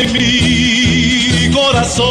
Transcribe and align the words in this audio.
en 0.00 0.12
mi 0.12 1.54
corazón. 1.54 2.06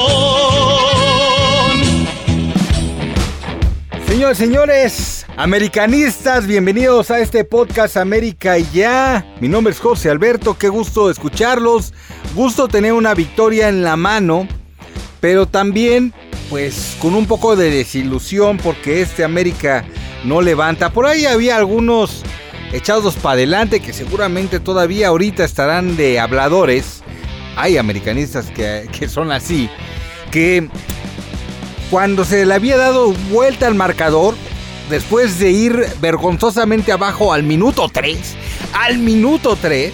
Señores, 4.08 4.38
señores, 4.38 5.26
americanistas, 5.38 6.48
bienvenidos 6.48 7.12
a 7.12 7.20
este 7.20 7.44
podcast 7.44 7.98
América 7.98 8.58
y 8.58 8.66
ya. 8.73 9.26
Mi 9.40 9.48
nombre 9.48 9.73
es 9.73 9.80
José 9.80 10.09
Alberto, 10.09 10.58
qué 10.58 10.70
gusto 10.70 11.09
escucharlos, 11.12 11.94
gusto 12.34 12.68
tener 12.68 12.94
una 12.94 13.13
victoria 13.13 13.70
en 13.70 13.84
la 13.84 13.95
mano, 13.95 14.48
pero 15.20 15.45
también 15.45 16.13
pues 16.49 16.95
con 16.99 17.13
un 17.13 17.26
poco 17.26 17.55
de 17.55 17.70
desilusión 17.70 18.58
porque 18.58 19.02
este 19.02 19.23
América 19.23 19.86
no 20.23 20.41
levanta. 20.41 20.91
Por 20.91 21.05
ahí 21.05 21.26
había 21.26 21.58
algunos 21.58 22.23
echados 22.73 23.16
para 23.16 23.34
adelante 23.34 23.80
que 23.80 23.94
seguramente 23.94 24.59
todavía 24.59 25.09
ahorita 25.09 25.44
estarán 25.44 25.98
de 25.98 26.20
habladores. 26.20 27.04
Hay 27.55 27.77
americanistas 27.77 28.48
que, 28.48 28.88
que 28.91 29.08
son 29.08 29.32
así, 29.32 29.70
que 30.32 30.68
cuando 31.90 32.26
se 32.26 32.46
le 32.46 32.54
había 32.54 32.77
dado 32.77 33.13
vuelta 33.30 33.68
al 33.68 33.76
marcador, 33.76 34.36
después 34.90 35.40
de 35.40 35.52
ir 35.52 35.86
vergonzosamente 36.02 36.91
abajo 36.91 37.34
al 37.34 37.44
minuto 37.44 37.90
3, 37.91 38.18
al 38.73 38.98
minuto 38.98 39.58
3, 39.60 39.94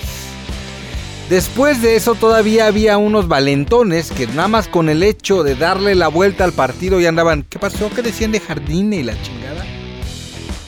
después 1.29 1.81
de 1.81 1.95
eso 1.95 2.15
todavía 2.15 2.67
había 2.67 2.97
unos 2.97 3.27
valentones 3.27 4.11
que 4.11 4.27
nada 4.27 4.47
más 4.47 4.67
con 4.67 4.89
el 4.89 5.03
hecho 5.03 5.43
de 5.43 5.55
darle 5.55 5.95
la 5.95 6.07
vuelta 6.07 6.43
al 6.43 6.53
partido 6.53 6.99
ya 6.99 7.09
andaban, 7.09 7.43
¿qué 7.43 7.59
pasó? 7.59 7.89
¿Qué 7.89 8.01
decían 8.01 8.31
de 8.31 8.39
Jardine 8.39 8.97
y 8.97 9.03
la 9.03 9.21
chingada? 9.21 9.65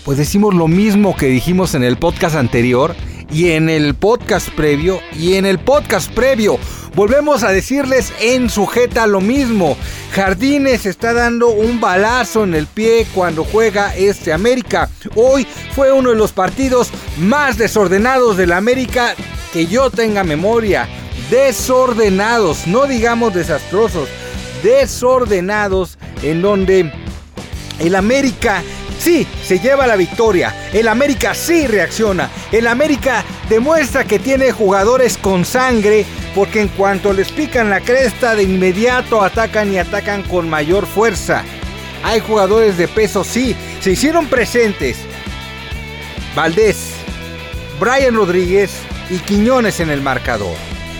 Pues 0.05 0.17
decimos 0.17 0.53
lo 0.53 0.67
mismo 0.67 1.15
que 1.15 1.27
dijimos 1.27 1.75
en 1.75 1.83
el 1.83 1.97
podcast 1.97 2.35
anterior 2.35 2.95
y 3.33 3.51
en 3.51 3.67
el 3.67 3.95
podcast 3.95 4.49
previo 4.49 4.99
y 5.17 5.33
en 5.35 5.45
el 5.45 5.57
podcast 5.57 6.11
previo. 6.13 6.59
Volvemos 6.95 7.41
a 7.43 7.51
decirles 7.51 8.13
en 8.21 8.49
sujeta 8.49 9.07
lo 9.07 9.19
mismo. 9.19 9.75
Jardines 10.13 10.85
está 10.85 11.13
dando 11.13 11.49
un 11.49 11.81
balazo 11.81 12.43
en 12.43 12.53
el 12.53 12.67
pie 12.67 13.07
cuando 13.15 13.43
juega 13.43 13.95
este 13.95 14.31
América. 14.31 14.89
Hoy 15.15 15.47
fue 15.73 15.91
uno 15.91 16.11
de 16.11 16.15
los 16.15 16.31
partidos 16.31 16.91
más 17.17 17.57
desordenados 17.57 18.37
del 18.37 18.51
América 18.51 19.15
que 19.51 19.65
yo 19.65 19.89
tenga 19.89 20.23
memoria. 20.23 20.87
Desordenados, 21.31 22.67
no 22.67 22.85
digamos 22.85 23.33
desastrosos. 23.33 24.07
Desordenados 24.61 25.97
en 26.21 26.43
donde 26.43 26.91
el 27.79 27.95
América 27.95 28.61
sí 29.03 29.27
se 29.43 29.59
lleva 29.59 29.85
la 29.85 29.97
victoria. 29.97 30.55
El 30.71 30.87
América 30.87 31.33
sí 31.33 31.67
reacciona. 31.67 32.29
El 32.51 32.67
América 32.67 33.23
demuestra 33.49 34.05
que 34.05 34.17
tiene 34.17 34.51
jugadores 34.51 35.17
con 35.17 35.43
sangre 35.43 36.05
porque 36.33 36.61
en 36.61 36.69
cuanto 36.69 37.13
les 37.13 37.31
pican 37.31 37.69
la 37.69 37.81
cresta 37.81 38.33
de 38.33 38.43
inmediato 38.43 39.21
atacan 39.21 39.73
y 39.73 39.77
atacan 39.77 40.23
con 40.23 40.49
mayor 40.49 40.87
fuerza. 40.87 41.43
Hay 42.03 42.21
jugadores 42.21 42.77
de 42.77 42.87
peso, 42.87 43.23
sí, 43.23 43.55
se 43.81 43.91
hicieron 43.91 44.27
presentes. 44.27 44.97
Valdés, 46.35 46.93
Brian 47.79 48.15
Rodríguez 48.15 48.71
y 49.09 49.19
Quiñones 49.19 49.79
en 49.79 49.89
el 49.89 50.01
marcador. 50.01 50.55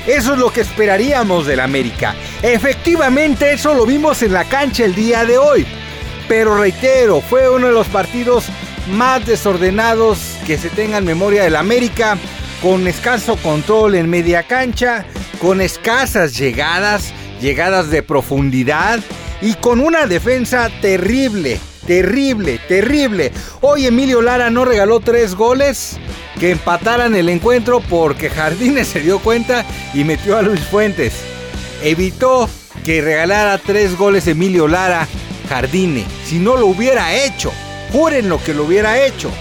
Eso 0.05 0.33
es 0.33 0.39
lo 0.39 0.51
que 0.51 0.61
esperaríamos 0.61 1.47
del 1.47 1.61
América. 1.61 2.13
Efectivamente, 2.41 3.53
eso 3.53 3.73
lo 3.73 3.85
vimos 3.85 4.21
en 4.21 4.33
la 4.33 4.43
cancha 4.43 4.83
el 4.83 4.93
día 4.93 5.23
de 5.23 5.37
hoy. 5.37 5.65
Pero 6.35 6.57
reitero, 6.57 7.21
fue 7.21 7.47
uno 7.47 7.67
de 7.67 7.73
los 7.73 7.87
partidos 7.89 8.45
más 8.89 9.23
desordenados 9.23 10.17
que 10.47 10.57
se 10.57 10.69
tenga 10.69 10.97
en 10.97 11.05
memoria 11.05 11.43
del 11.43 11.55
América, 11.55 12.17
con 12.59 12.87
escaso 12.87 13.35
control 13.35 13.93
en 13.93 14.09
media 14.09 14.41
cancha, 14.41 15.05
con 15.39 15.61
escasas 15.61 16.35
llegadas, 16.35 17.13
llegadas 17.39 17.91
de 17.91 18.01
profundidad 18.01 18.99
y 19.43 19.53
con 19.53 19.79
una 19.79 20.07
defensa 20.07 20.71
terrible, 20.81 21.59
terrible, 21.85 22.59
terrible. 22.67 23.31
Hoy 23.61 23.85
Emilio 23.85 24.19
Lara 24.19 24.49
no 24.49 24.65
regaló 24.65 25.01
tres 25.01 25.35
goles 25.35 25.99
que 26.39 26.49
empataran 26.49 27.13
el 27.13 27.29
encuentro 27.29 27.79
porque 27.79 28.31
Jardines 28.31 28.87
se 28.91 29.01
dio 29.01 29.19
cuenta 29.19 29.63
y 29.93 30.03
metió 30.03 30.35
a 30.35 30.41
Luis 30.41 30.61
Fuentes. 30.61 31.13
Evitó 31.83 32.49
que 32.83 33.01
regalara 33.01 33.59
tres 33.59 33.95
goles 33.95 34.25
Emilio 34.25 34.67
Lara 34.67 35.07
Jardine. 35.47 36.05
Si 36.25 36.39
no 36.39 36.57
lo 36.57 36.67
hubiera 36.67 37.13
hecho, 37.13 37.51
juren 37.91 38.29
lo 38.29 38.41
que 38.43 38.53
lo 38.53 38.63
hubiera 38.65 39.05
hecho. 39.05 39.31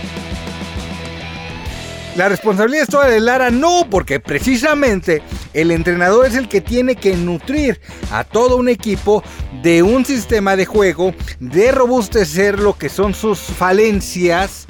La 2.16 2.28
responsabilidad 2.28 2.82
es 2.82 2.90
toda 2.90 3.08
de 3.08 3.20
Lara, 3.20 3.50
no, 3.50 3.86
porque 3.88 4.20
precisamente 4.20 5.22
el 5.54 5.70
entrenador 5.70 6.26
es 6.26 6.34
el 6.34 6.46
que 6.46 6.60
tiene 6.60 6.94
que 6.94 7.16
nutrir 7.16 7.80
a 8.10 8.24
todo 8.24 8.56
un 8.56 8.68
equipo 8.68 9.22
de 9.62 9.82
un 9.82 10.04
sistema 10.04 10.54
de 10.54 10.66
juego, 10.66 11.14
de 11.41 11.72
robustecer 11.72 12.58
lo 12.58 12.76
que 12.76 12.91
son 12.91 13.14
sus 13.14 13.38
falencias 13.38 14.66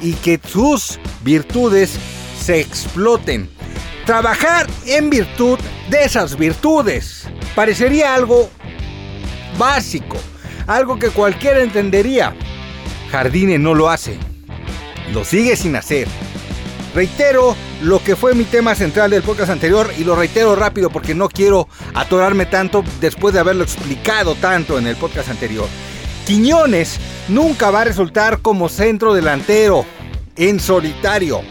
y 0.00 0.14
que 0.14 0.40
sus 0.42 0.98
virtudes 1.22 1.98
se 2.40 2.60
exploten. 2.60 3.50
Trabajar 4.06 4.66
en 4.86 5.10
virtud 5.10 5.58
de 5.90 6.04
esas 6.04 6.38
virtudes 6.38 7.28
parecería 7.54 8.14
algo 8.14 8.48
básico, 9.58 10.16
algo 10.66 10.98
que 10.98 11.10
cualquiera 11.10 11.62
entendería. 11.62 12.34
Jardine 13.10 13.58
no 13.58 13.74
lo 13.74 13.88
hace, 13.88 14.18
lo 15.12 15.24
sigue 15.24 15.56
sin 15.56 15.76
hacer. 15.76 16.08
Reitero 16.94 17.54
lo 17.82 18.02
que 18.02 18.16
fue 18.16 18.34
mi 18.34 18.44
tema 18.44 18.74
central 18.74 19.10
del 19.10 19.22
podcast 19.22 19.50
anterior 19.50 19.92
y 19.98 20.04
lo 20.04 20.16
reitero 20.16 20.56
rápido 20.56 20.88
porque 20.88 21.14
no 21.14 21.28
quiero 21.28 21.68
atorarme 21.94 22.46
tanto 22.46 22.82
después 23.00 23.34
de 23.34 23.40
haberlo 23.40 23.64
explicado 23.64 24.34
tanto 24.34 24.78
en 24.78 24.86
el 24.86 24.96
podcast 24.96 25.28
anterior. 25.28 25.68
Quiñones 26.26 26.98
nunca 27.28 27.70
va 27.70 27.82
a 27.82 27.84
resultar 27.84 28.38
como 28.40 28.68
centro 28.68 29.14
delantero 29.14 29.84
en 30.36 30.58
solitario. 30.58 31.42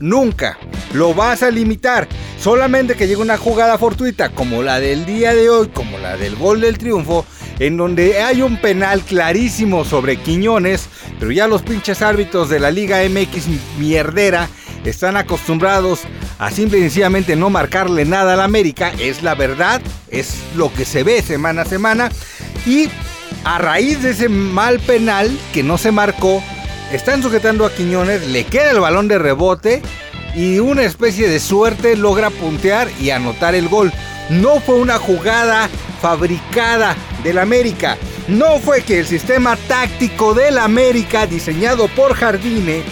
Nunca. 0.00 0.58
Lo 0.92 1.14
vas 1.14 1.42
a 1.42 1.50
limitar. 1.50 2.06
Solamente 2.38 2.94
que 2.94 3.06
llegue 3.06 3.22
una 3.22 3.38
jugada 3.38 3.78
fortuita 3.78 4.28
como 4.28 4.62
la 4.62 4.80
del 4.80 5.06
día 5.06 5.34
de 5.34 5.48
hoy, 5.48 5.68
como 5.68 5.98
la 5.98 6.16
del 6.16 6.36
gol 6.36 6.60
del 6.60 6.76
triunfo, 6.76 7.24
en 7.58 7.76
donde 7.76 8.22
hay 8.22 8.42
un 8.42 8.56
penal 8.60 9.02
clarísimo 9.02 9.84
sobre 9.84 10.16
Quiñones, 10.16 10.88
pero 11.18 11.30
ya 11.30 11.46
los 11.46 11.62
pinches 11.62 12.02
árbitros 12.02 12.48
de 12.48 12.60
la 12.60 12.70
Liga 12.70 12.98
MX 13.08 13.46
mierdera 13.78 14.48
están 14.84 15.16
acostumbrados 15.16 16.00
a 16.38 16.50
simple 16.50 16.78
y 16.78 16.82
sencillamente 16.82 17.36
no 17.36 17.50
marcarle 17.50 18.04
nada 18.04 18.34
al 18.34 18.40
América, 18.40 18.92
es 18.98 19.22
la 19.22 19.34
verdad, 19.34 19.80
es 20.10 20.36
lo 20.56 20.72
que 20.72 20.84
se 20.84 21.02
ve 21.02 21.22
semana 21.22 21.62
a 21.62 21.66
semana, 21.66 22.10
y 22.66 22.88
a 23.44 23.58
raíz 23.58 24.02
de 24.02 24.10
ese 24.10 24.28
mal 24.28 24.80
penal 24.80 25.30
que 25.52 25.62
no 25.62 25.78
se 25.78 25.92
marcó, 25.92 26.42
están 26.92 27.22
sujetando 27.22 27.64
a 27.64 27.72
Quiñones, 27.72 28.28
le 28.28 28.44
queda 28.44 28.70
el 28.70 28.80
balón 28.80 29.08
de 29.08 29.18
rebote 29.18 29.82
y 30.34 30.58
una 30.58 30.82
especie 30.82 31.28
de 31.28 31.40
suerte 31.40 31.96
logra 31.96 32.30
puntear 32.30 32.88
y 33.00 33.10
anotar 33.10 33.54
el 33.54 33.68
gol. 33.68 33.92
No 34.30 34.60
fue 34.60 34.76
una 34.76 34.98
jugada 34.98 35.68
fabricada 36.00 36.96
del 37.22 37.38
América. 37.38 37.96
No 38.28 38.58
fue 38.58 38.82
que 38.82 39.00
el 39.00 39.06
sistema 39.06 39.56
táctico 39.68 40.34
del 40.34 40.58
América 40.58 41.26
diseñado 41.26 41.88
por 41.88 42.14
Jardine 42.14 42.82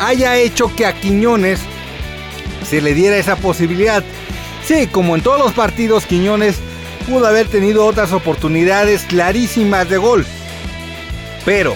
haya 0.00 0.36
hecho 0.36 0.74
que 0.74 0.86
a 0.86 0.92
Quiñones 0.92 1.60
se 2.68 2.80
le 2.80 2.94
diera 2.94 3.16
esa 3.16 3.36
posibilidad. 3.36 4.02
Sí, 4.64 4.86
como 4.86 5.14
en 5.14 5.22
todos 5.22 5.38
los 5.38 5.52
partidos, 5.52 6.06
Quiñones 6.06 6.56
pudo 7.08 7.26
haber 7.26 7.48
tenido 7.48 7.86
otras 7.86 8.12
oportunidades 8.12 9.02
clarísimas 9.02 9.88
de 9.88 9.98
gol. 9.98 10.26
Pero, 11.44 11.74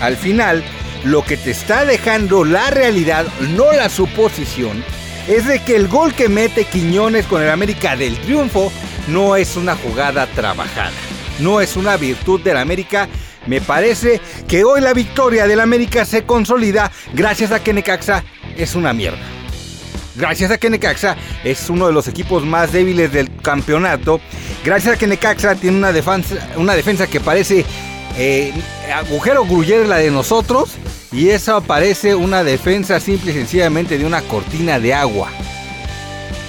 al 0.00 0.16
final, 0.16 0.64
lo 1.04 1.24
que 1.24 1.36
te 1.36 1.50
está 1.50 1.84
dejando 1.84 2.44
la 2.44 2.70
realidad, 2.70 3.26
no 3.56 3.72
la 3.72 3.88
suposición, 3.88 4.84
es 5.28 5.46
de 5.46 5.62
que 5.62 5.76
el 5.76 5.88
gol 5.88 6.14
que 6.14 6.28
mete 6.28 6.64
Quiñones 6.64 7.26
con 7.26 7.42
el 7.42 7.50
América 7.50 7.94
del 7.96 8.18
triunfo 8.18 8.72
no 9.08 9.36
es 9.36 9.56
una 9.56 9.76
jugada 9.76 10.26
trabajada, 10.26 10.90
no 11.38 11.60
es 11.60 11.76
una 11.76 11.96
virtud 11.96 12.40
del 12.40 12.56
América. 12.56 13.08
Me 13.46 13.60
parece 13.60 14.20
que 14.46 14.64
hoy 14.64 14.80
la 14.80 14.94
victoria 14.94 15.46
del 15.46 15.60
América 15.60 16.04
se 16.04 16.24
consolida 16.24 16.90
gracias 17.12 17.52
a 17.52 17.62
que 17.62 17.72
Necaxa 17.72 18.24
es 18.56 18.74
una 18.74 18.92
mierda. 18.92 19.20
Gracias 20.16 20.50
a 20.50 20.58
que 20.58 20.70
Necaxa 20.70 21.16
es 21.44 21.70
uno 21.70 21.86
de 21.86 21.92
los 21.92 22.08
equipos 22.08 22.44
más 22.44 22.72
débiles 22.72 23.12
del 23.12 23.30
campeonato. 23.36 24.20
Gracias 24.64 24.96
a 24.96 24.98
que 24.98 25.06
Necaxa 25.06 25.54
tiene 25.54 25.76
una 25.76 25.92
defensa, 25.92 26.36
una 26.56 26.74
defensa 26.74 27.06
que 27.06 27.20
parece 27.20 27.64
eh, 28.16 28.52
agujero 28.94 29.44
gruyer 29.44 29.86
la 29.86 29.98
de 29.98 30.10
nosotros. 30.10 30.70
Y 31.12 31.30
eso 31.30 31.60
parece 31.62 32.14
una 32.14 32.44
defensa 32.44 33.00
simple 33.00 33.32
y 33.32 33.34
sencillamente 33.34 33.96
de 33.96 34.04
una 34.04 34.22
cortina 34.22 34.78
de 34.78 34.92
agua. 34.92 35.30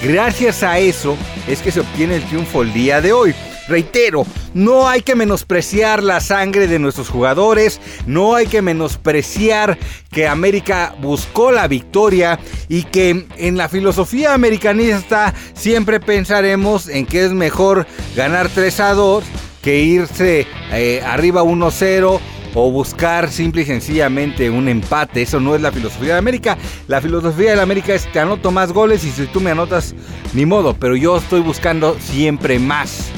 Gracias 0.04 0.64
a 0.64 0.80
eso 0.80 1.18
es 1.48 1.62
que 1.62 1.72
se 1.72 1.82
obtiene 1.82 2.16
el 2.16 2.24
triunfo 2.24 2.62
el 2.62 2.74
día 2.74 3.02
de 3.02 3.14
hoy. 3.14 3.34
Reitero, 3.70 4.26
no 4.56 4.90
hay 4.90 5.02
que 5.02 5.16
menospreciar 5.16 6.02
la 6.02 6.22
sangre 6.22 6.68
de 6.68 6.80
nuestros 6.80 7.08
jugadores, 7.08 7.80
no 8.08 8.34
hay 8.34 8.48
que 8.48 8.64
menospreciar 8.64 9.78
que 10.10 10.28
América 10.28 10.96
buscó 11.00 11.52
la 11.52 11.68
victoria 11.68 12.40
y 12.68 12.84
que 12.84 13.28
en 13.38 13.58
la 13.58 13.70
filosofía 13.70 14.34
americanista 14.34 15.36
siempre 15.54 16.00
pensaremos 16.00 16.90
en 16.90 17.06
que 17.06 17.26
es 17.26 17.32
mejor 17.32 17.86
ganar 18.16 18.50
3 18.50 18.80
a 18.80 18.94
2 18.94 19.24
que 19.62 19.80
irse 19.82 20.48
eh, 20.72 21.04
arriba 21.06 21.44
1-0 21.44 22.20
o 22.56 22.72
buscar 22.72 23.30
simple 23.32 23.62
y 23.62 23.66
sencillamente 23.66 24.50
un 24.50 24.68
empate. 24.68 25.22
Eso 25.22 25.40
no 25.40 25.56
es 25.56 25.62
la 25.62 25.72
filosofía 25.72 26.14
de 26.14 26.20
América. 26.20 26.58
La 26.88 27.02
filosofía 27.02 27.56
de 27.56 27.62
América 27.62 27.94
es 27.94 28.12
te 28.12 28.20
anoto 28.20 28.52
más 28.52 28.72
goles 28.72 29.04
y 29.04 29.12
si 29.12 29.26
tú 29.28 29.40
me 29.40 29.52
anotas, 29.52 29.96
ni 30.34 30.46
modo. 30.46 30.74
Pero 30.74 30.96
yo 30.96 31.18
estoy 31.18 31.42
buscando 31.42 31.98
siempre 32.00 32.60
más. 32.60 33.10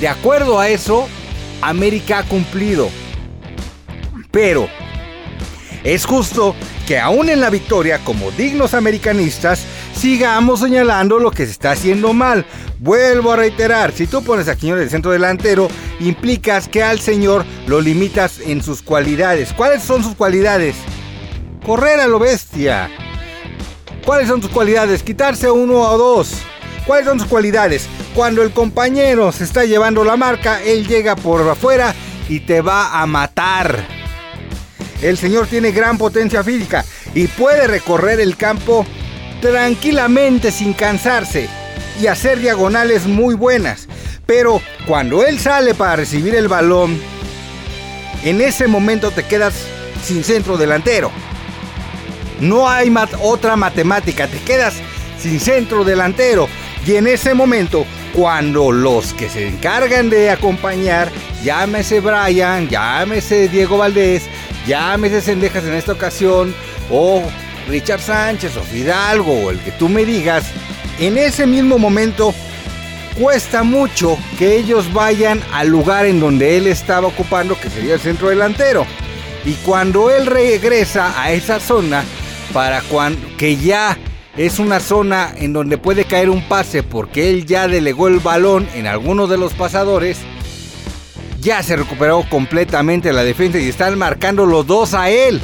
De 0.00 0.08
acuerdo 0.08 0.58
a 0.58 0.68
eso, 0.68 1.08
América 1.60 2.18
ha 2.18 2.22
cumplido. 2.24 2.88
Pero 4.30 4.68
es 5.84 6.04
justo 6.04 6.54
que 6.86 6.98
aún 6.98 7.30
en 7.30 7.40
la 7.40 7.50
victoria, 7.50 7.98
como 8.04 8.30
dignos 8.32 8.74
americanistas, 8.74 9.64
sigamos 9.94 10.60
señalando 10.60 11.18
lo 11.18 11.30
que 11.30 11.46
se 11.46 11.52
está 11.52 11.72
haciendo 11.72 12.12
mal. 12.12 12.44
Vuelvo 12.78 13.32
a 13.32 13.36
reiterar, 13.36 13.92
si 13.92 14.06
tú 14.06 14.22
pones 14.22 14.48
a 14.48 14.56
Quiñones 14.56 14.84
de 14.84 14.90
centro 14.90 15.12
delantero, 15.12 15.68
implicas 16.00 16.68
que 16.68 16.82
al 16.82 17.00
señor 17.00 17.44
lo 17.66 17.80
limitas 17.80 18.40
en 18.40 18.62
sus 18.62 18.82
cualidades. 18.82 19.52
¿Cuáles 19.52 19.82
son 19.82 20.02
sus 20.02 20.14
cualidades? 20.14 20.76
Correr 21.64 22.00
a 22.00 22.06
lo 22.06 22.18
bestia. 22.18 22.90
¿Cuáles 24.04 24.28
son 24.28 24.42
sus 24.42 24.50
cualidades? 24.50 25.02
Quitarse 25.02 25.50
uno 25.50 25.80
o 25.80 25.96
dos. 25.96 26.32
¿Cuáles 26.86 27.06
son 27.06 27.18
sus 27.18 27.28
cualidades? 27.28 27.88
Cuando 28.14 28.42
el 28.42 28.50
compañero 28.50 29.32
se 29.32 29.44
está 29.44 29.64
llevando 29.64 30.04
la 30.04 30.16
marca, 30.16 30.62
él 30.62 30.86
llega 30.86 31.16
por 31.16 31.48
afuera 31.48 31.94
y 32.28 32.40
te 32.40 32.60
va 32.60 33.00
a 33.00 33.06
matar. 33.06 33.86
El 35.00 35.16
señor 35.16 35.46
tiene 35.46 35.72
gran 35.72 35.98
potencia 35.98 36.44
física 36.44 36.84
y 37.14 37.26
puede 37.26 37.66
recorrer 37.66 38.20
el 38.20 38.36
campo 38.36 38.86
tranquilamente 39.44 40.50
sin 40.50 40.72
cansarse 40.72 41.50
y 42.00 42.06
hacer 42.06 42.38
diagonales 42.40 43.06
muy 43.06 43.34
buenas. 43.34 43.88
Pero 44.24 44.62
cuando 44.86 45.22
él 45.22 45.38
sale 45.38 45.74
para 45.74 45.96
recibir 45.96 46.34
el 46.34 46.48
balón, 46.48 46.98
en 48.24 48.40
ese 48.40 48.66
momento 48.68 49.10
te 49.10 49.22
quedas 49.22 49.52
sin 50.02 50.24
centro 50.24 50.56
delantero. 50.56 51.10
No 52.40 52.70
hay 52.70 52.90
otra 53.20 53.54
matemática, 53.54 54.28
te 54.28 54.38
quedas 54.38 54.76
sin 55.20 55.38
centro 55.38 55.84
delantero. 55.84 56.48
Y 56.86 56.94
en 56.94 57.06
ese 57.06 57.34
momento, 57.34 57.84
cuando 58.14 58.72
los 58.72 59.12
que 59.12 59.28
se 59.28 59.46
encargan 59.46 60.08
de 60.08 60.30
acompañar, 60.30 61.10
llámese 61.42 62.00
Brian, 62.00 62.66
llámese 62.70 63.48
Diego 63.48 63.76
Valdés, 63.76 64.22
llámese 64.66 65.20
Sendejas 65.20 65.64
en 65.64 65.74
esta 65.74 65.92
ocasión, 65.92 66.54
o 66.90 67.22
Richard 67.68 68.00
Sánchez, 68.00 68.56
o 68.56 68.62
Fidalgo, 68.62 69.32
o 69.32 69.50
el 69.50 69.58
que 69.60 69.72
tú 69.72 69.88
me 69.88 70.04
digas, 70.04 70.44
en 70.98 71.18
ese 71.18 71.46
mismo 71.46 71.78
momento 71.78 72.34
cuesta 73.18 73.62
mucho 73.62 74.18
que 74.38 74.56
ellos 74.56 74.92
vayan 74.92 75.40
al 75.52 75.68
lugar 75.68 76.06
en 76.06 76.20
donde 76.20 76.56
él 76.56 76.66
estaba 76.66 77.06
ocupando, 77.06 77.58
que 77.58 77.70
sería 77.70 77.94
el 77.94 78.00
centro 78.00 78.28
delantero. 78.28 78.86
Y 79.44 79.52
cuando 79.54 80.10
él 80.10 80.26
regresa 80.26 81.20
a 81.20 81.32
esa 81.32 81.60
zona, 81.60 82.04
para 82.52 82.80
cuando, 82.82 83.20
que 83.36 83.56
ya 83.56 83.98
es 84.36 84.58
una 84.58 84.80
zona 84.80 85.32
en 85.36 85.52
donde 85.52 85.78
puede 85.78 86.04
caer 86.04 86.30
un 86.30 86.42
pase 86.48 86.82
porque 86.82 87.30
él 87.30 87.46
ya 87.46 87.68
delegó 87.68 88.08
el 88.08 88.18
balón 88.18 88.68
en 88.74 88.86
alguno 88.86 89.26
de 89.26 89.38
los 89.38 89.52
pasadores. 89.52 90.18
Ya 91.40 91.62
se 91.62 91.76
recuperó 91.76 92.24
completamente 92.28 93.12
la 93.12 93.22
defensa 93.22 93.58
y 93.58 93.68
están 93.68 93.98
marcando 93.98 94.46
los 94.46 94.66
dos 94.66 94.94
a 94.94 95.10
él. 95.10 95.40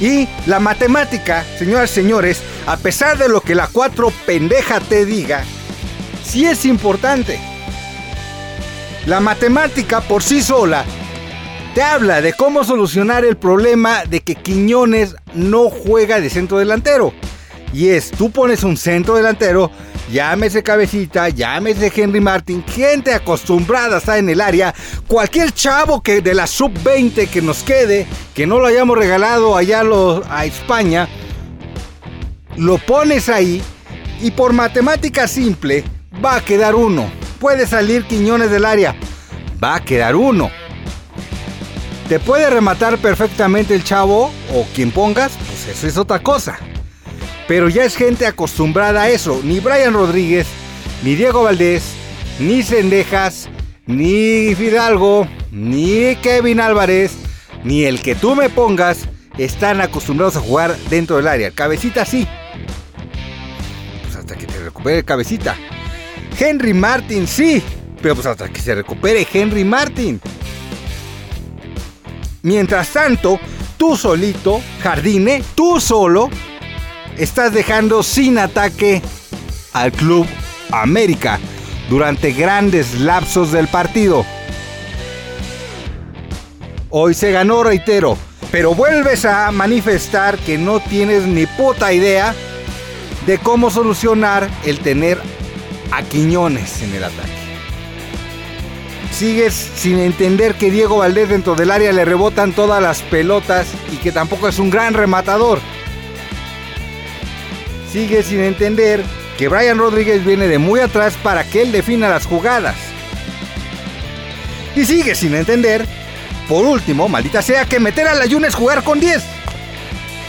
Y 0.00 0.26
la 0.46 0.60
matemática, 0.60 1.44
señoras 1.58 1.90
y 1.92 1.94
señores, 1.94 2.42
a 2.66 2.76
pesar 2.78 3.18
de 3.18 3.28
lo 3.28 3.42
que 3.42 3.54
la 3.54 3.66
cuatro 3.66 4.10
pendeja 4.26 4.80
te 4.80 5.04
diga, 5.04 5.44
sí 6.24 6.46
es 6.46 6.64
importante. 6.64 7.38
La 9.06 9.20
matemática 9.20 10.00
por 10.00 10.22
sí 10.22 10.42
sola 10.42 10.84
te 11.74 11.82
habla 11.82 12.20
de 12.20 12.32
cómo 12.32 12.64
solucionar 12.64 13.24
el 13.24 13.36
problema 13.36 14.04
de 14.04 14.20
que 14.20 14.34
Quiñones 14.34 15.16
no 15.34 15.68
juega 15.70 16.20
de 16.20 16.30
centro 16.30 16.58
delantero. 16.58 17.12
Y 17.72 17.88
es, 17.88 18.10
tú 18.10 18.30
pones 18.30 18.64
un 18.64 18.76
centro 18.76 19.14
delantero, 19.14 19.70
llámese 20.10 20.62
Cabecita, 20.62 21.28
llámese 21.28 21.92
Henry 21.94 22.20
Martin, 22.20 22.64
gente 22.64 23.14
acostumbrada 23.14 23.96
a 23.96 23.98
estar 23.98 24.18
en 24.18 24.28
el 24.28 24.40
área, 24.40 24.74
cualquier 25.06 25.52
chavo 25.52 26.02
que 26.02 26.20
de 26.20 26.34
la 26.34 26.48
sub-20 26.48 27.28
que 27.28 27.40
nos 27.40 27.62
quede, 27.62 28.06
que 28.34 28.46
no 28.46 28.58
lo 28.58 28.66
hayamos 28.66 28.98
regalado 28.98 29.56
allá 29.56 29.82
a 30.28 30.44
España, 30.44 31.08
lo 32.56 32.78
pones 32.78 33.28
ahí 33.28 33.62
y 34.20 34.32
por 34.32 34.52
matemática 34.52 35.28
simple 35.28 35.84
va 36.24 36.36
a 36.36 36.44
quedar 36.44 36.74
uno. 36.74 37.10
Puede 37.38 37.66
salir 37.66 38.04
Quiñones 38.04 38.50
del 38.50 38.64
área, 38.64 38.96
va 39.62 39.76
a 39.76 39.84
quedar 39.84 40.16
uno. 40.16 40.50
Te 42.08 42.18
puede 42.18 42.50
rematar 42.50 42.98
perfectamente 42.98 43.74
el 43.74 43.84
chavo 43.84 44.32
o 44.52 44.66
quien 44.74 44.90
pongas, 44.90 45.32
pues 45.46 45.68
eso 45.68 45.86
es 45.86 45.96
otra 45.96 46.18
cosa. 46.18 46.58
Pero 47.50 47.68
ya 47.68 47.82
es 47.82 47.96
gente 47.96 48.26
acostumbrada 48.26 49.02
a 49.02 49.10
eso. 49.10 49.40
Ni 49.42 49.58
Brian 49.58 49.92
Rodríguez, 49.92 50.46
ni 51.02 51.16
Diego 51.16 51.42
Valdés, 51.42 51.82
ni 52.38 52.62
Cendejas, 52.62 53.48
ni 53.86 54.54
Fidalgo, 54.54 55.26
ni 55.50 56.14
Kevin 56.22 56.60
Álvarez, 56.60 57.10
ni 57.64 57.82
el 57.86 58.02
que 58.02 58.14
tú 58.14 58.36
me 58.36 58.50
pongas 58.50 59.08
están 59.36 59.80
acostumbrados 59.80 60.36
a 60.36 60.40
jugar 60.40 60.76
dentro 60.90 61.16
del 61.16 61.26
área. 61.26 61.50
Cabecita 61.50 62.04
sí. 62.04 62.24
Pues 64.04 64.14
hasta 64.14 64.36
que 64.36 64.46
te 64.46 64.60
recupere 64.60 65.02
cabecita. 65.02 65.56
Henry 66.38 66.72
Martin 66.72 67.26
sí. 67.26 67.60
Pero 68.00 68.14
pues 68.14 68.28
hasta 68.28 68.48
que 68.48 68.60
se 68.60 68.76
recupere 68.76 69.26
Henry 69.32 69.64
Martin. 69.64 70.20
Mientras 72.42 72.90
tanto, 72.90 73.40
tú 73.76 73.96
solito, 73.96 74.62
Jardine, 74.84 75.42
tú 75.56 75.80
solo, 75.80 76.30
estás 77.20 77.52
dejando 77.52 78.02
sin 78.02 78.38
ataque 78.38 79.02
al 79.72 79.92
Club 79.92 80.26
América 80.72 81.38
durante 81.88 82.32
grandes 82.32 82.98
lapsos 83.00 83.52
del 83.52 83.68
partido. 83.68 84.24
Hoy 86.88 87.14
se 87.14 87.30
ganó, 87.30 87.62
reitero, 87.62 88.16
pero 88.50 88.74
vuelves 88.74 89.24
a 89.24 89.50
manifestar 89.52 90.38
que 90.38 90.58
no 90.58 90.80
tienes 90.80 91.24
ni 91.24 91.46
puta 91.46 91.92
idea 91.92 92.34
de 93.26 93.38
cómo 93.38 93.70
solucionar 93.70 94.48
el 94.64 94.80
tener 94.80 95.20
a 95.92 96.02
Quiñones 96.02 96.82
en 96.82 96.94
el 96.94 97.04
ataque 97.04 97.40
sigues 99.20 99.52
sin 99.52 99.98
entender 99.98 100.54
que 100.54 100.70
Diego 100.70 100.96
Valdés 100.96 101.28
dentro 101.28 101.54
del 101.54 101.70
área 101.70 101.92
le 101.92 102.06
rebotan 102.06 102.54
todas 102.54 102.82
las 102.82 103.02
pelotas 103.02 103.66
y 103.92 103.96
que 103.96 104.12
tampoco 104.12 104.48
es 104.48 104.58
un 104.58 104.70
gran 104.70 104.94
rematador. 104.94 105.60
Sigues 107.92 108.26
sin 108.26 108.40
entender 108.40 109.02
que 109.36 109.48
Brian 109.48 109.78
Rodríguez 109.78 110.24
viene 110.24 110.46
de 110.46 110.58
muy 110.58 110.78
atrás 110.78 111.14
para 111.24 111.42
que 111.42 111.62
él 111.62 111.72
defina 111.72 112.08
las 112.08 112.24
jugadas. 112.24 112.76
Y 114.76 114.84
sigues 114.84 115.18
sin 115.18 115.34
entender, 115.34 115.84
por 116.48 116.64
último, 116.64 117.08
maldita 117.08 117.42
sea, 117.42 117.64
que 117.64 117.80
meter 117.80 118.06
a 118.06 118.14
la 118.14 118.26
Yunes 118.26 118.54
jugar 118.54 118.84
con 118.84 119.00
10. 119.00 119.22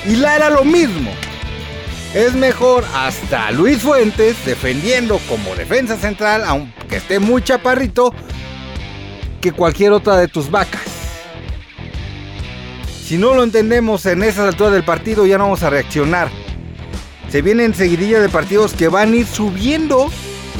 Y 0.08 0.16
Lara 0.16 0.50
lo 0.50 0.64
mismo. 0.64 1.12
Es 2.16 2.34
mejor 2.34 2.84
hasta 2.96 3.52
Luis 3.52 3.84
Fuentes 3.84 4.44
defendiendo 4.44 5.20
como 5.30 5.56
defensa 5.56 5.98
central, 5.98 6.44
aunque 6.46 6.98
esté 6.98 7.20
muy 7.20 7.44
chaparrito, 7.44 8.12
que 9.40 9.52
cualquier 9.52 9.92
otra 9.92 10.18
de 10.18 10.28
tus 10.28 10.50
vacas. 10.50 10.82
Si 13.06 13.18
no 13.18 13.36
lo 13.36 13.44
entendemos 13.44 14.06
en 14.08 14.24
esas 14.24 14.48
alturas 14.48 14.74
del 14.74 14.84
partido, 14.84 15.28
ya 15.28 15.38
no 15.38 15.44
vamos 15.44 15.62
a 15.62 15.70
reaccionar. 15.70 16.41
Se 17.32 17.42
vienen 17.42 17.74
seguidillas 17.74 18.22
de 18.22 18.30
partidos 18.30 18.74
que 18.74 18.90
van 18.90 19.14
a 19.14 19.16
ir 19.16 19.26
subiendo 19.26 20.10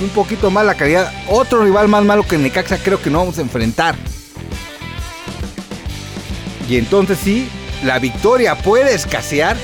un 0.02 0.10
poquito 0.16 0.50
más 0.50 0.66
la 0.66 0.76
calidad. 0.76 1.12
Otro 1.28 1.64
rival 1.64 1.88
más 1.90 2.04
malo 2.06 2.24
que 2.24 2.38
Necaxa 2.38 2.78
creo 2.78 3.02
que 3.02 3.10
no 3.10 3.20
vamos 3.20 3.38
a 3.38 3.42
enfrentar. 3.42 3.96
Y 6.70 6.78
entonces 6.78 7.20
sí, 7.22 7.50
la 7.84 8.00
victoria 8.00 8.56
puede 8.56 8.96
escasear. 8.96 9.58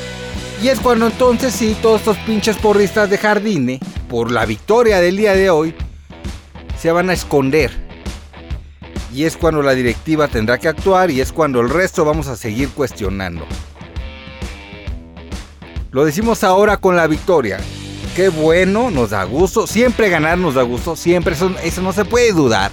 Y 0.62 0.68
es 0.68 0.80
cuando 0.80 1.08
entonces 1.08 1.54
sí, 1.54 1.78
todos 1.82 2.02
estos 2.02 2.18
pinches 2.18 2.58
porristas 2.58 3.10
de 3.10 3.18
Jardine, 3.18 3.80
por 4.10 4.32
la 4.32 4.46
victoria 4.46 5.00
del 5.00 5.16
día 5.16 5.34
de 5.34 5.50
hoy, 5.50 5.74
se 6.78 6.92
van 6.92 7.10
a 7.10 7.14
esconder 7.14 7.88
y 9.14 9.24
es 9.24 9.38
cuando 9.38 9.64
la 9.64 9.74
directiva 9.74 10.28
tendrá 10.28 10.58
que 10.58 10.68
actuar 10.68 11.10
y 11.10 11.22
es 11.22 11.32
cuando 11.32 11.60
el 11.62 11.70
resto 11.70 12.06
vamos 12.06 12.28
a 12.28 12.36
seguir 12.36 12.70
cuestionando. 12.70 13.48
Lo 15.92 16.06
decimos 16.06 16.44
ahora 16.44 16.78
con 16.78 16.96
la 16.96 17.08
victoria. 17.08 17.60
qué 18.16 18.30
bueno, 18.30 18.90
nos 18.92 19.12
da 19.12 19.24
gusto. 19.24 19.68
Siempre 19.68 20.10
ganar 20.10 20.38
nos 20.38 20.56
da 20.56 20.64
gusto, 20.64 20.96
siempre, 20.96 21.34
eso, 21.36 21.54
eso 21.64 21.82
no 21.82 21.94
se 21.94 22.06
puede 22.06 22.34
dudar. 22.34 22.72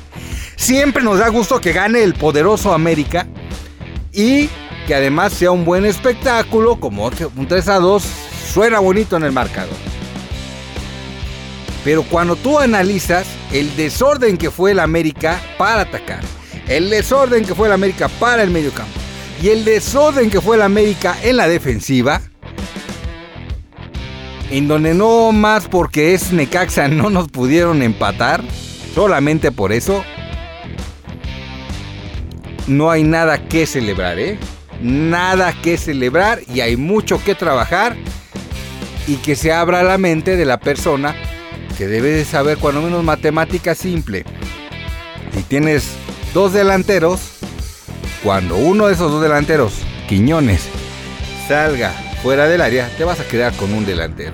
Siempre 0.57 1.03
nos 1.03 1.19
da 1.19 1.29
gusto 1.29 1.61
que 1.61 1.73
gane 1.73 2.03
el 2.03 2.15
poderoso 2.15 2.73
América 2.73 3.27
y 4.13 4.49
que 4.87 4.95
además 4.95 5.33
sea 5.33 5.51
un 5.51 5.65
buen 5.65 5.85
espectáculo, 5.85 6.79
como 6.79 7.07
un 7.37 7.49
3 7.49 7.69
a 7.69 7.79
2 7.79 8.03
suena 8.53 8.79
bonito 8.79 9.17
en 9.17 9.25
el 9.25 9.33
marcador. 9.33 9.77
Pero 11.85 12.03
cuando 12.03 12.37
tú 12.37 12.59
analizas 12.59 13.27
el 13.53 13.75
desorden 13.77 14.39
que 14.39 14.51
fue 14.51 14.71
el 14.71 14.81
América 14.81 15.41
para 15.59 15.83
atacar, 15.83 16.21
el 16.69 16.89
desorden 16.89 17.45
que 17.45 17.55
fue 17.55 17.67
el 17.69 17.75
América 17.75 18.09
para 18.09 18.43
el 18.43 18.51
medio 18.51 18.73
campo 18.73 18.99
y 19.43 19.49
el 19.49 19.65
desorden 19.65 20.31
que 20.31 20.41
fue 20.41 20.57
el 20.57 20.63
América 20.63 21.17
en 21.23 21.37
la 21.37 21.49
defensiva, 21.49 22.23
en 24.51 24.69
donde 24.69 24.95
no 24.95 25.33
más 25.33 25.69
porque 25.69 26.15
es 26.15 26.33
Necaxa 26.33 26.89
no 26.89 27.11
nos 27.11 27.29
pudieron 27.29 27.83
empatar, 27.83 28.43
solamente 28.95 29.53
por 29.53 29.73
eso, 29.73 30.05
no 32.67 32.91
hay 32.91 33.03
nada 33.03 33.49
que 33.49 33.67
celebrar, 33.67 34.19
¿eh? 34.19 34.39
Nada 34.81 35.53
que 35.63 35.77
celebrar 35.77 36.41
y 36.53 36.61
hay 36.61 36.77
mucho 36.77 37.23
que 37.23 37.35
trabajar 37.35 37.97
y 39.07 39.17
que 39.17 39.37
se 39.37 39.53
abra 39.53 39.83
la 39.83 39.99
mente 39.99 40.37
de 40.37 40.45
la 40.45 40.59
persona 40.59 41.15
que 41.77 41.87
debe 41.87 42.11
de 42.11 42.25
saber 42.25 42.59
cuando 42.59 42.83
menos 42.83 43.05
matemática 43.05 43.75
simple. 43.75 44.25
Si 45.35 45.43
tienes 45.43 45.89
dos 46.33 46.53
delanteros, 46.53 47.21
cuando 48.23 48.57
uno 48.57 48.87
de 48.87 48.95
esos 48.95 49.11
dos 49.11 49.23
delanteros, 49.23 49.75
Quiñones, 50.09 50.69
salga 51.49 51.93
fuera 52.25 52.49
del 52.49 52.63
área, 52.63 52.89
te 52.97 53.05
vas 53.05 53.21
a 53.21 53.29
quedar 53.29 53.53
con 53.53 53.75
un 53.75 53.85
delantero. 53.85 54.33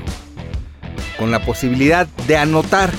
Con 1.18 1.32
la 1.32 1.44
posibilidad 1.44 2.06
de 2.28 2.36
anotar. 2.36 2.92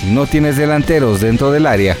Si 0.00 0.06
no 0.06 0.24
tienes 0.24 0.56
delanteros 0.56 1.20
dentro 1.20 1.52
del 1.52 1.66
área, 1.66 1.98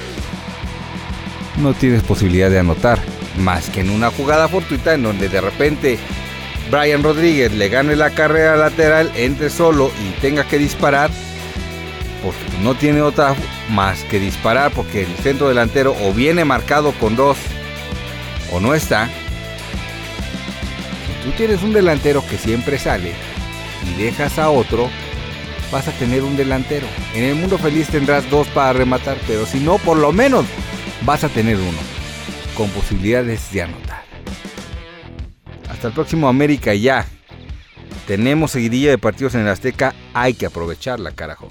no 1.58 1.74
tienes 1.74 2.02
posibilidad 2.04 2.48
de 2.48 2.60
anotar. 2.60 2.98
Más 3.36 3.68
que 3.68 3.82
en 3.82 3.90
una 3.90 4.10
jugada 4.10 4.48
fortuita 4.48 4.94
en 4.94 5.02
donde 5.02 5.28
de 5.28 5.42
repente 5.42 5.98
Brian 6.70 7.02
Rodríguez 7.02 7.52
le 7.52 7.68
gane 7.68 7.96
la 7.96 8.08
carrera 8.08 8.56
lateral, 8.56 9.12
entre 9.14 9.50
solo 9.50 9.92
y 10.02 10.18
tenga 10.22 10.44
que 10.44 10.56
disparar, 10.56 11.10
porque 12.24 12.62
no 12.62 12.74
tiene 12.76 13.02
otra 13.02 13.34
más 13.68 14.04
que 14.04 14.18
disparar 14.18 14.72
porque 14.72 15.02
el 15.02 15.14
centro 15.16 15.48
delantero 15.48 15.94
o 16.02 16.14
viene 16.14 16.46
marcado 16.46 16.92
con 16.92 17.14
dos 17.14 17.36
o 18.50 18.58
no 18.58 18.72
está. 18.72 19.10
Tú 21.24 21.32
tienes 21.32 21.62
un 21.62 21.72
delantero 21.72 22.24
que 22.26 22.38
siempre 22.38 22.78
sale 22.78 23.12
y 23.86 24.02
dejas 24.02 24.38
a 24.38 24.50
otro, 24.50 24.88
vas 25.70 25.86
a 25.86 25.92
tener 25.92 26.22
un 26.22 26.36
delantero. 26.36 26.86
En 27.14 27.24
el 27.24 27.34
mundo 27.34 27.58
feliz 27.58 27.88
tendrás 27.88 28.28
dos 28.30 28.48
para 28.48 28.72
rematar, 28.72 29.18
pero 29.26 29.44
si 29.44 29.60
no, 29.60 29.78
por 29.78 29.98
lo 29.98 30.12
menos 30.12 30.46
vas 31.04 31.24
a 31.24 31.28
tener 31.28 31.56
uno 31.56 31.78
con 32.56 32.70
posibilidades 32.70 33.52
de 33.52 33.62
anotar. 33.62 34.02
Hasta 35.68 35.88
el 35.88 35.94
próximo 35.94 36.28
América 36.28 36.74
ya. 36.74 37.06
Tenemos 38.06 38.52
seguidilla 38.52 38.90
de 38.90 38.98
partidos 38.98 39.34
en 39.34 39.42
el 39.42 39.48
Azteca, 39.48 39.94
hay 40.14 40.34
que 40.34 40.46
aprovecharla, 40.46 41.12
carajo. 41.12 41.50